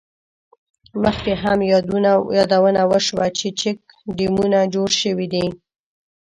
مخکې 1.03 1.33
هم 1.43 1.59
یادونه 2.51 2.81
وشوه، 2.91 3.25
چې 3.37 3.47
چیک 3.59 3.79
ډیمونه 4.17 4.59
جوړ 4.73 4.89
شوي 5.01 5.27
دي. 5.33 5.45